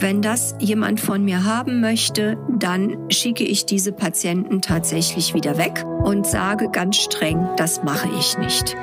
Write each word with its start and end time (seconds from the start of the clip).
Wenn 0.00 0.22
das 0.22 0.54
jemand 0.58 0.98
von 0.98 1.22
mir 1.26 1.44
haben 1.44 1.82
möchte, 1.82 2.38
dann 2.48 3.10
schicke 3.10 3.44
ich 3.44 3.66
diese 3.66 3.92
Patienten 3.92 4.62
tatsächlich 4.62 5.34
wieder 5.34 5.58
weg 5.58 5.84
und 6.02 6.26
sage 6.26 6.70
ganz 6.70 6.96
streng, 6.96 7.46
das 7.58 7.82
mache 7.82 8.08
ich 8.18 8.38
nicht. 8.38 8.74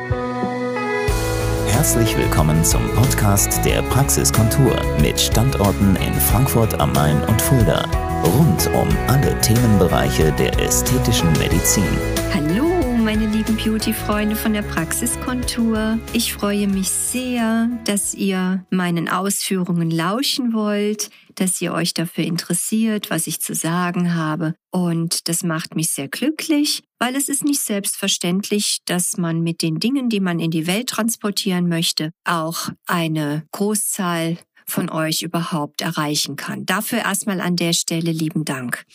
Herzlich 1.70 2.16
willkommen 2.16 2.64
zum 2.64 2.88
Podcast 2.94 3.66
der 3.66 3.82
Praxiskontur 3.82 4.76
mit 5.02 5.20
Standorten 5.20 5.96
in 5.96 6.14
Frankfurt 6.14 6.80
am 6.80 6.94
Main 6.94 7.20
und 7.24 7.42
Fulda. 7.42 7.84
Rund 8.24 8.70
um 8.76 8.88
alle 9.08 9.42
Themenbereiche 9.42 10.32
der 10.34 10.60
ästhetischen 10.60 11.32
Medizin. 11.40 11.98
Hallo 12.32 12.67
meine 13.08 13.28
lieben 13.28 13.56
Beauty-Freunde 13.56 14.36
von 14.36 14.52
der 14.52 14.64
Praxiskontur. 14.64 15.98
Ich 16.12 16.34
freue 16.34 16.68
mich 16.68 16.90
sehr, 16.90 17.70
dass 17.86 18.14
ihr 18.14 18.66
meinen 18.70 19.08
Ausführungen 19.08 19.90
lauschen 19.90 20.52
wollt, 20.52 21.10
dass 21.36 21.62
ihr 21.62 21.72
euch 21.72 21.94
dafür 21.94 22.26
interessiert, 22.26 23.10
was 23.10 23.26
ich 23.28 23.40
zu 23.40 23.56
sagen 23.56 24.14
habe. 24.14 24.56
Und 24.72 25.30
das 25.30 25.44
macht 25.44 25.74
mich 25.74 25.92
sehr 25.92 26.10
glücklich, 26.10 26.84
weil 27.00 27.16
es 27.16 27.30
ist 27.30 27.46
nicht 27.46 27.62
selbstverständlich, 27.62 28.80
dass 28.84 29.16
man 29.16 29.40
mit 29.40 29.62
den 29.62 29.80
Dingen, 29.80 30.10
die 30.10 30.20
man 30.20 30.42
in 30.42 30.52
die 30.52 30.68
Welt 30.68 30.90
transportieren 30.90 31.70
möchte, 31.70 32.12
auch 32.26 32.72
eine 32.88 33.46
Großzahl 33.54 34.38
von 34.66 34.90
euch 34.90 35.22
überhaupt 35.22 35.82
erreichen 35.82 36.36
kann. 36.36 36.66
Dafür 36.66 37.00
erstmal 37.00 37.40
an 37.40 37.56
der 37.56 37.72
Stelle 37.72 38.12
lieben 38.12 38.44
Dank. 38.44 38.86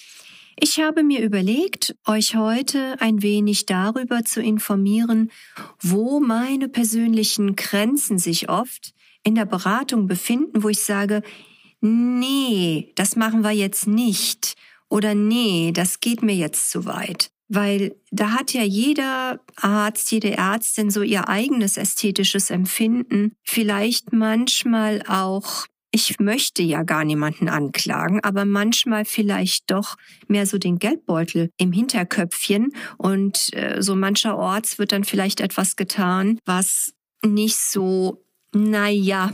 Ich 0.56 0.80
habe 0.80 1.02
mir 1.02 1.22
überlegt, 1.22 1.94
euch 2.06 2.36
heute 2.36 2.96
ein 3.00 3.22
wenig 3.22 3.66
darüber 3.66 4.24
zu 4.24 4.42
informieren, 4.42 5.30
wo 5.80 6.20
meine 6.20 6.68
persönlichen 6.68 7.56
Grenzen 7.56 8.18
sich 8.18 8.48
oft 8.48 8.92
in 9.24 9.34
der 9.34 9.46
Beratung 9.46 10.06
befinden, 10.06 10.62
wo 10.62 10.68
ich 10.68 10.80
sage, 10.80 11.22
nee, 11.80 12.92
das 12.96 13.16
machen 13.16 13.42
wir 13.42 13.52
jetzt 13.52 13.86
nicht 13.86 14.54
oder 14.88 15.14
nee, 15.14 15.72
das 15.72 16.00
geht 16.00 16.22
mir 16.22 16.34
jetzt 16.34 16.70
zu 16.70 16.84
weit. 16.84 17.30
Weil 17.48 17.96
da 18.10 18.30
hat 18.30 18.54
ja 18.54 18.62
jeder 18.62 19.40
Arzt, 19.56 20.10
jede 20.10 20.32
Ärztin 20.32 20.90
so 20.90 21.02
ihr 21.02 21.28
eigenes 21.28 21.76
ästhetisches 21.76 22.50
Empfinden, 22.50 23.32
vielleicht 23.42 24.12
manchmal 24.12 25.02
auch 25.06 25.66
ich 25.92 26.18
möchte 26.18 26.62
ja 26.62 26.82
gar 26.82 27.04
niemanden 27.04 27.48
anklagen, 27.48 28.20
aber 28.24 28.44
manchmal 28.44 29.04
vielleicht 29.04 29.70
doch 29.70 29.96
mehr 30.26 30.46
so 30.46 30.58
den 30.58 30.78
Geldbeutel 30.78 31.50
im 31.58 31.70
Hinterköpfchen 31.70 32.72
und 32.96 33.52
äh, 33.54 33.80
so 33.80 33.94
mancherorts 33.94 34.78
wird 34.78 34.92
dann 34.92 35.04
vielleicht 35.04 35.40
etwas 35.40 35.76
getan, 35.76 36.38
was 36.46 36.94
nicht 37.24 37.58
so, 37.58 38.24
naja, 38.52 39.30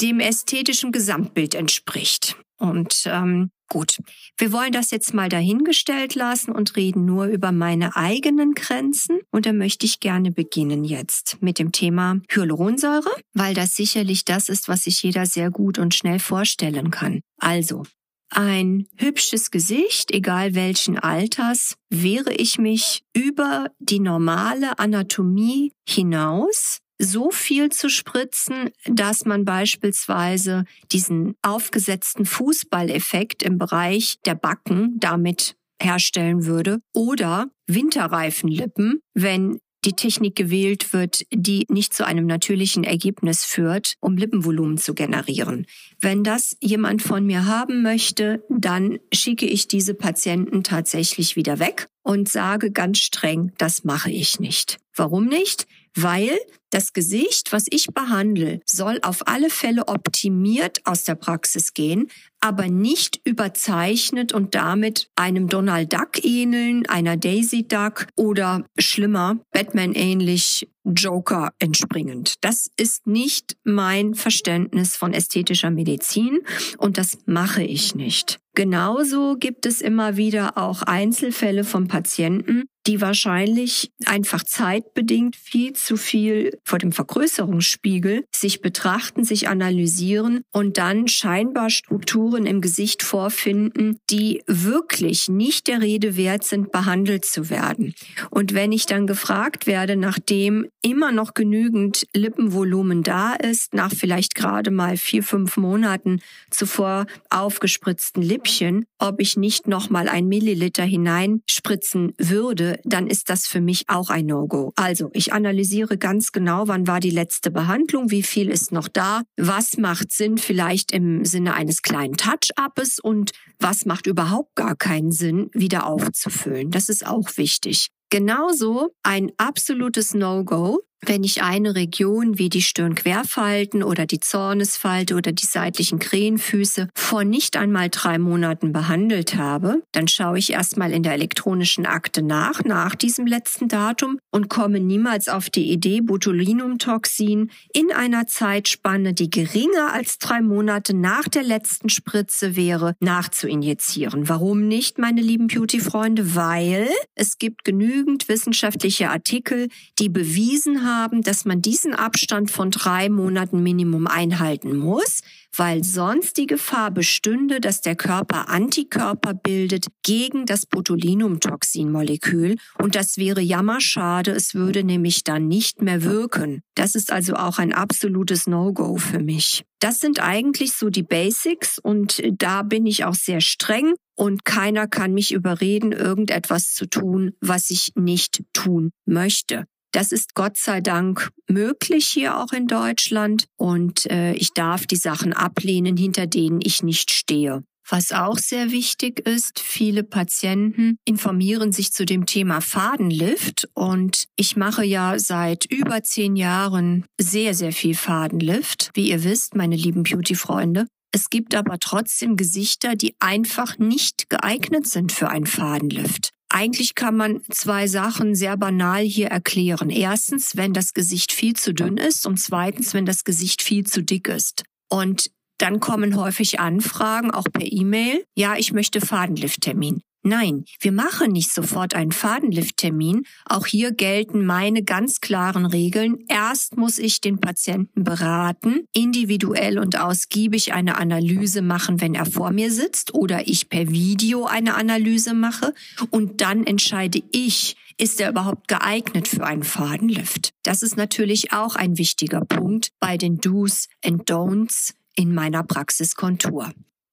dem 0.00 0.20
ästhetischen 0.20 0.92
Gesamtbild 0.92 1.54
entspricht. 1.54 2.36
Und 2.58 3.04
ähm, 3.06 3.50
gut, 3.70 3.96
wir 4.36 4.52
wollen 4.52 4.72
das 4.72 4.90
jetzt 4.90 5.14
mal 5.14 5.30
dahingestellt 5.30 6.14
lassen 6.14 6.52
und 6.52 6.76
reden 6.76 7.06
nur 7.06 7.26
über 7.26 7.52
meine 7.52 7.96
eigenen 7.96 8.52
Grenzen. 8.52 9.20
Und 9.30 9.46
da 9.46 9.54
möchte 9.54 9.86
ich 9.86 10.00
gerne 10.00 10.30
beginnen 10.30 10.84
jetzt 10.84 11.38
mit 11.40 11.58
dem 11.58 11.72
Thema 11.72 12.20
Hyaluronsäure, 12.30 13.10
weil 13.32 13.54
das 13.54 13.74
sicherlich 13.74 14.26
das 14.26 14.50
ist, 14.50 14.68
was 14.68 14.82
sich 14.82 15.02
jeder 15.02 15.24
sehr 15.24 15.50
gut 15.50 15.78
und 15.78 15.94
schnell 15.94 16.18
vorstellen 16.18 16.90
kann. 16.90 17.20
Also, 17.38 17.84
ein 18.32 18.86
hübsches 18.96 19.50
Gesicht, 19.50 20.12
egal 20.12 20.54
welchen 20.54 20.98
Alters, 20.98 21.76
wehre 21.88 22.32
ich 22.32 22.58
mich 22.58 23.02
über 23.12 23.68
die 23.78 23.98
normale 23.98 24.78
Anatomie 24.78 25.72
hinaus 25.88 26.79
so 27.00 27.30
viel 27.30 27.70
zu 27.70 27.88
spritzen, 27.88 28.70
dass 28.84 29.24
man 29.24 29.44
beispielsweise 29.44 30.64
diesen 30.92 31.34
aufgesetzten 31.42 32.26
Fußballeffekt 32.26 33.42
im 33.42 33.58
Bereich 33.58 34.18
der 34.26 34.34
Backen 34.34 34.98
damit 34.98 35.56
herstellen 35.82 36.44
würde 36.44 36.80
oder 36.92 37.50
Winterreifenlippen, 37.66 39.00
wenn 39.14 39.60
die 39.84 39.94
Technik 39.94 40.36
gewählt 40.36 40.92
wird, 40.92 41.22
die 41.32 41.64
nicht 41.70 41.94
zu 41.94 42.06
einem 42.06 42.26
natürlichen 42.26 42.84
Ergebnis 42.84 43.44
führt, 43.44 43.94
um 44.00 44.16
Lippenvolumen 44.16 44.76
zu 44.76 44.94
generieren. 44.94 45.66
Wenn 46.00 46.22
das 46.22 46.56
jemand 46.60 47.00
von 47.00 47.24
mir 47.24 47.46
haben 47.46 47.82
möchte, 47.82 48.44
dann 48.50 48.98
schicke 49.12 49.46
ich 49.46 49.68
diese 49.68 49.94
Patienten 49.94 50.62
tatsächlich 50.62 51.34
wieder 51.36 51.58
weg 51.58 51.88
und 52.02 52.28
sage 52.28 52.70
ganz 52.72 52.98
streng, 52.98 53.52
das 53.56 53.84
mache 53.84 54.10
ich 54.10 54.38
nicht. 54.38 54.78
Warum 54.94 55.26
nicht? 55.26 55.66
Weil 55.96 56.38
das 56.70 56.92
Gesicht, 56.92 57.52
was 57.52 57.66
ich 57.68 57.88
behandle, 57.88 58.60
soll 58.64 59.00
auf 59.02 59.26
alle 59.26 59.50
Fälle 59.50 59.88
optimiert 59.88 60.80
aus 60.84 61.02
der 61.02 61.16
Praxis 61.16 61.74
gehen, 61.74 62.08
aber 62.40 62.68
nicht 62.68 63.20
überzeichnet 63.24 64.32
und 64.32 64.54
damit 64.54 65.10
einem 65.16 65.48
Donald 65.48 65.92
Duck 65.92 66.24
ähneln, 66.24 66.86
einer 66.86 67.16
Daisy 67.16 67.66
Duck 67.66 68.06
oder 68.16 68.64
schlimmer, 68.78 69.40
Batman 69.52 69.94
ähnlich 69.94 70.68
Joker 70.84 71.52
entspringend. 71.58 72.34
Das 72.40 72.70
ist 72.76 73.06
nicht 73.06 73.56
mein 73.64 74.14
Verständnis 74.14 74.96
von 74.96 75.12
ästhetischer 75.12 75.70
Medizin 75.70 76.38
und 76.78 76.98
das 76.98 77.18
mache 77.26 77.62
ich 77.62 77.94
nicht. 77.94 78.38
Genauso 78.54 79.36
gibt 79.36 79.66
es 79.66 79.80
immer 79.80 80.16
wieder 80.16 80.56
auch 80.56 80.82
Einzelfälle 80.82 81.64
von 81.64 81.88
Patienten, 81.88 82.64
die 82.90 83.00
wahrscheinlich 83.00 83.92
einfach 84.04 84.42
zeitbedingt 84.42 85.36
viel 85.36 85.74
zu 85.74 85.96
viel 85.96 86.58
vor 86.64 86.80
dem 86.80 86.90
Vergrößerungsspiegel 86.90 88.24
sich 88.34 88.62
betrachten, 88.62 89.22
sich 89.22 89.46
analysieren 89.46 90.42
und 90.50 90.76
dann 90.76 91.06
scheinbar 91.06 91.70
Strukturen 91.70 92.46
im 92.46 92.60
Gesicht 92.60 93.04
vorfinden, 93.04 94.00
die 94.10 94.42
wirklich 94.48 95.28
nicht 95.28 95.68
der 95.68 95.80
Rede 95.80 96.16
wert 96.16 96.42
sind, 96.42 96.72
behandelt 96.72 97.24
zu 97.24 97.48
werden. 97.48 97.94
Und 98.28 98.54
wenn 98.54 98.72
ich 98.72 98.86
dann 98.86 99.06
gefragt 99.06 99.68
werde, 99.68 99.94
nachdem 99.94 100.66
immer 100.82 101.12
noch 101.12 101.34
genügend 101.34 102.08
Lippenvolumen 102.12 103.04
da 103.04 103.34
ist, 103.34 103.72
nach 103.72 103.92
vielleicht 103.94 104.34
gerade 104.34 104.72
mal 104.72 104.96
vier, 104.96 105.22
fünf 105.22 105.56
Monaten 105.56 106.20
zuvor 106.50 107.06
aufgespritzten 107.28 108.20
Lippchen, 108.20 108.84
ob 109.00 109.20
ich 109.20 109.36
nicht 109.36 109.66
nochmal 109.66 110.08
ein 110.08 110.28
Milliliter 110.28 110.84
hineinspritzen 110.84 112.12
würde, 112.18 112.78
dann 112.84 113.06
ist 113.06 113.30
das 113.30 113.46
für 113.46 113.60
mich 113.60 113.88
auch 113.88 114.10
ein 114.10 114.26
No-Go. 114.26 114.72
Also 114.76 115.10
ich 115.12 115.32
analysiere 115.32 115.98
ganz 115.98 116.32
genau, 116.32 116.68
wann 116.68 116.86
war 116.86 117.00
die 117.00 117.10
letzte 117.10 117.50
Behandlung, 117.50 118.10
wie 118.10 118.22
viel 118.22 118.50
ist 118.50 118.72
noch 118.72 118.88
da, 118.88 119.22
was 119.36 119.76
macht 119.76 120.12
Sinn 120.12 120.38
vielleicht 120.38 120.92
im 120.92 121.24
Sinne 121.24 121.54
eines 121.54 121.82
kleinen 121.82 122.16
Touch-Upes 122.16 122.98
und 123.00 123.32
was 123.58 123.86
macht 123.86 124.06
überhaupt 124.06 124.54
gar 124.54 124.76
keinen 124.76 125.12
Sinn, 125.12 125.50
wieder 125.52 125.86
aufzufüllen. 125.86 126.70
Das 126.70 126.88
ist 126.88 127.06
auch 127.06 127.36
wichtig. 127.36 127.88
Genauso 128.10 128.90
ein 129.04 129.30
absolutes 129.36 130.14
No-Go 130.14 130.80
wenn 131.06 131.24
ich 131.24 131.42
eine 131.42 131.74
Region 131.74 132.38
wie 132.38 132.50
die 132.50 132.62
Stirnquerfalten 132.62 133.82
oder 133.82 134.06
die 134.06 134.20
Zornesfalte 134.20 135.14
oder 135.14 135.32
die 135.32 135.46
seitlichen 135.46 135.98
Krähenfüße 135.98 136.88
vor 136.94 137.24
nicht 137.24 137.56
einmal 137.56 137.88
drei 137.88 138.18
Monaten 138.18 138.72
behandelt 138.72 139.34
habe, 139.34 139.82
dann 139.92 140.08
schaue 140.08 140.38
ich 140.38 140.52
erstmal 140.52 140.92
in 140.92 141.02
der 141.02 141.14
elektronischen 141.14 141.86
Akte 141.86 142.22
nach, 142.22 142.64
nach 142.64 142.94
diesem 142.94 143.26
letzten 143.26 143.68
Datum 143.68 144.18
und 144.30 144.50
komme 144.50 144.78
niemals 144.78 145.28
auf 145.28 145.48
die 145.48 145.70
Idee, 145.72 146.02
Botulinumtoxin 146.02 147.50
in 147.72 147.92
einer 147.92 148.26
Zeitspanne, 148.26 149.14
die 149.14 149.30
geringer 149.30 149.92
als 149.92 150.18
drei 150.18 150.42
Monate 150.42 150.94
nach 150.94 151.28
der 151.28 151.42
letzten 151.42 151.88
Spritze 151.88 152.56
wäre, 152.56 152.94
nachzuinjizieren. 153.00 154.28
Warum 154.28 154.68
nicht, 154.68 154.98
meine 154.98 155.22
lieben 155.22 155.46
Beauty-Freunde? 155.46 156.34
Weil 156.34 156.88
es 157.14 157.38
gibt 157.38 157.64
genügend 157.64 158.28
wissenschaftliche 158.28 159.10
Artikel, 159.10 159.68
die 159.98 160.08
bewiesen 160.08 160.84
haben, 160.84 160.89
haben, 160.90 161.22
dass 161.22 161.44
man 161.44 161.62
diesen 161.62 161.94
Abstand 161.94 162.50
von 162.50 162.70
drei 162.70 163.08
Monaten 163.08 163.62
Minimum 163.62 164.06
einhalten 164.06 164.76
muss, 164.76 165.20
weil 165.56 165.84
sonst 165.84 166.36
die 166.36 166.46
Gefahr 166.46 166.90
bestünde, 166.90 167.60
dass 167.60 167.80
der 167.80 167.96
Körper 167.96 168.48
Antikörper 168.48 169.34
bildet 169.34 169.86
gegen 170.02 170.46
das 170.46 170.66
Botulinumtoxinmolekül 170.66 172.56
und 172.78 172.94
das 172.94 173.16
wäre 173.16 173.40
jammerschade, 173.40 174.32
es 174.32 174.54
würde 174.54 174.84
nämlich 174.84 175.24
dann 175.24 175.48
nicht 175.48 175.82
mehr 175.82 176.04
wirken. 176.04 176.62
Das 176.74 176.94
ist 176.94 177.12
also 177.12 177.34
auch 177.34 177.58
ein 177.58 177.72
absolutes 177.72 178.46
No-Go 178.46 178.96
für 178.96 179.20
mich. 179.20 179.64
Das 179.80 180.00
sind 180.00 180.20
eigentlich 180.20 180.72
so 180.72 180.90
die 180.90 181.02
Basics 181.02 181.78
und 181.78 182.22
da 182.38 182.62
bin 182.62 182.86
ich 182.86 183.04
auch 183.04 183.14
sehr 183.14 183.40
streng 183.40 183.94
und 184.14 184.44
keiner 184.44 184.86
kann 184.86 185.14
mich 185.14 185.32
überreden, 185.32 185.92
irgendetwas 185.92 186.74
zu 186.74 186.86
tun, 186.86 187.32
was 187.40 187.70
ich 187.70 187.92
nicht 187.94 188.42
tun 188.52 188.90
möchte. 189.06 189.64
Das 189.92 190.12
ist 190.12 190.34
Gott 190.34 190.56
sei 190.56 190.80
Dank 190.80 191.30
möglich 191.48 192.06
hier 192.06 192.38
auch 192.38 192.52
in 192.52 192.68
Deutschland 192.68 193.46
und 193.56 194.06
äh, 194.10 194.34
ich 194.34 194.52
darf 194.54 194.86
die 194.86 194.96
Sachen 194.96 195.32
ablehnen, 195.32 195.96
hinter 195.96 196.26
denen 196.26 196.60
ich 196.62 196.82
nicht 196.82 197.10
stehe. 197.10 197.64
Was 197.88 198.12
auch 198.12 198.38
sehr 198.38 198.70
wichtig 198.70 199.26
ist, 199.26 199.58
viele 199.58 200.04
Patienten 200.04 200.96
informieren 201.04 201.72
sich 201.72 201.92
zu 201.92 202.04
dem 202.06 202.24
Thema 202.24 202.60
Fadenlift 202.60 203.68
und 203.74 204.26
ich 204.36 204.56
mache 204.56 204.84
ja 204.84 205.18
seit 205.18 205.64
über 205.64 206.04
zehn 206.04 206.36
Jahren 206.36 207.04
sehr, 207.20 207.52
sehr 207.52 207.72
viel 207.72 207.96
Fadenlift, 207.96 208.90
wie 208.94 209.10
ihr 209.10 209.24
wisst, 209.24 209.56
meine 209.56 209.74
lieben 209.74 210.04
Beauty-Freunde. 210.04 210.86
Es 211.12 211.30
gibt 211.30 211.56
aber 211.56 211.80
trotzdem 211.80 212.36
Gesichter, 212.36 212.94
die 212.94 213.16
einfach 213.18 213.78
nicht 213.78 214.30
geeignet 214.30 214.86
sind 214.86 215.10
für 215.10 215.28
einen 215.28 215.46
Fadenlift. 215.46 216.30
Eigentlich 216.52 216.96
kann 216.96 217.16
man 217.16 217.42
zwei 217.48 217.86
Sachen 217.86 218.34
sehr 218.34 218.56
banal 218.56 219.02
hier 219.02 219.28
erklären. 219.28 219.88
Erstens, 219.88 220.56
wenn 220.56 220.72
das 220.72 220.94
Gesicht 220.94 221.30
viel 221.30 221.54
zu 221.54 221.72
dünn 221.72 221.96
ist 221.96 222.26
und 222.26 222.38
zweitens, 222.38 222.92
wenn 222.92 223.06
das 223.06 223.22
Gesicht 223.22 223.62
viel 223.62 223.86
zu 223.86 224.02
dick 224.02 224.26
ist. 224.26 224.64
Und 224.88 225.30
dann 225.58 225.78
kommen 225.78 226.16
häufig 226.16 226.58
Anfragen, 226.58 227.30
auch 227.30 227.46
per 227.52 227.70
E-Mail. 227.70 228.24
Ja, 228.34 228.56
ich 228.56 228.72
möchte 228.72 229.00
Fadenlifttermin. 229.00 230.02
Nein, 230.22 230.66
wir 230.80 230.92
machen 230.92 231.32
nicht 231.32 231.50
sofort 231.50 231.94
einen 231.94 232.12
Fadenlifttermin. 232.12 233.24
Auch 233.46 233.66
hier 233.66 233.90
gelten 233.90 234.44
meine 234.44 234.82
ganz 234.82 235.22
klaren 235.22 235.64
Regeln. 235.64 236.18
Erst 236.28 236.76
muss 236.76 236.98
ich 236.98 237.22
den 237.22 237.40
Patienten 237.40 238.04
beraten, 238.04 238.82
individuell 238.92 239.78
und 239.78 239.98
ausgiebig 239.98 240.74
eine 240.74 240.98
Analyse 240.98 241.62
machen, 241.62 242.02
wenn 242.02 242.14
er 242.14 242.26
vor 242.26 242.50
mir 242.50 242.70
sitzt 242.70 243.14
oder 243.14 243.48
ich 243.48 243.70
per 243.70 243.88
Video 243.88 244.44
eine 244.44 244.74
Analyse 244.74 245.32
mache. 245.32 245.72
Und 246.10 246.42
dann 246.42 246.64
entscheide 246.64 247.22
ich, 247.32 247.76
ist 247.96 248.20
er 248.20 248.28
überhaupt 248.28 248.68
geeignet 248.68 249.26
für 249.26 249.44
einen 249.46 249.62
Fadenlift? 249.62 250.52
Das 250.62 250.82
ist 250.82 250.98
natürlich 250.98 251.54
auch 251.54 251.76
ein 251.76 251.96
wichtiger 251.96 252.42
Punkt 252.44 252.92
bei 253.00 253.16
den 253.16 253.38
Do's 253.38 253.88
and 254.04 254.30
Don'ts 254.30 254.92
in 255.14 255.34
meiner 255.34 255.62
Praxiskontur. 255.64 256.72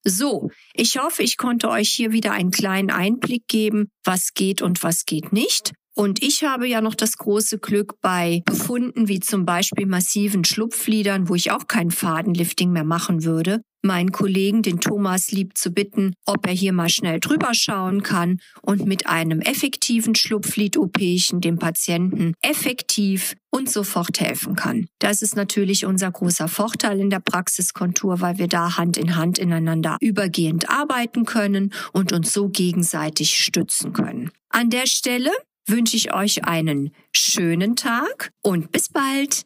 So, 0.09 0.51
ich 0.74 0.98
hoffe, 0.98 1.21
ich 1.21 1.36
konnte 1.36 1.69
euch 1.69 1.89
hier 1.89 2.13
wieder 2.13 2.31
einen 2.31 2.51
kleinen 2.51 2.92
Einblick 2.92 3.45
geben, 3.50 3.89
was 4.06 4.33
geht 4.33 4.62
und 4.62 4.81
was 4.81 5.04
geht 5.04 5.33
nicht. 5.33 5.74
Und 5.95 6.24
ich 6.24 6.44
habe 6.44 6.65
ja 6.65 6.80
noch 6.80 6.95
das 6.95 7.18
große 7.18 7.57
Glück 7.57 7.95
bei 8.01 8.42
Befunden 8.45 9.09
wie 9.09 9.19
zum 9.19 9.45
Beispiel 9.45 9.86
massiven 9.86 10.45
Schlupfliedern, 10.45 11.27
wo 11.27 11.36
ich 11.36 11.51
auch 11.51 11.68
kein 11.68 11.92
Fadenlifting 11.92 12.71
mehr 12.71 12.86
machen 12.86 13.25
würde, 13.25 13.62
meinen 13.82 14.12
Kollegen, 14.12 14.62
den 14.62 14.80
Thomas, 14.80 15.32
lieb 15.32 15.58
zu 15.58 15.72
bitten, 15.72 16.14
ob 16.26 16.48
er 16.48 16.54
hier 16.54 16.74
mal 16.74 16.90
schnell 16.90 17.20
drüber 17.20 17.54
schauen 17.54 18.04
kann 18.04 18.40
und 18.62 18.86
mit 18.86 19.08
einem 19.08 19.42
effektiven 19.42 20.16
Schlupflied-OPchen 20.16 21.42
dem 21.42 21.58
Patienten 21.58 22.34
effektiv 22.42 23.36
und 23.50 23.70
sofort 23.70 24.20
helfen 24.20 24.56
kann. 24.56 24.88
Das 25.00 25.22
ist 25.22 25.36
natürlich 25.36 25.86
unser 25.86 26.12
großer 26.12 26.48
Vorteil 26.48 27.00
in 27.00 27.10
der 27.10 27.20
Praxiskontur, 27.20 28.22
weil 28.22 28.38
wir 28.38 28.48
da 28.48 28.78
Hand 28.78 28.98
in 28.98 29.16
Hand 29.16 29.38
ineinander 29.38 29.98
übergehend 30.02 30.70
arbeiten 30.70 31.26
können 31.26 31.74
und 31.94 32.14
uns 32.14 32.34
so 32.34 32.50
gegenseitig 32.50 33.38
stützen 33.38 33.94
können. 33.94 34.32
An 34.50 34.70
der 34.70 34.86
Stelle 34.86 35.32
wünsche 35.68 35.98
ich 35.98 36.14
euch 36.14 36.46
einen 36.46 36.92
schönen 37.16 37.76
Tag 37.76 38.32
und 38.42 38.72
bis 38.72 38.90
bald. 38.90 39.46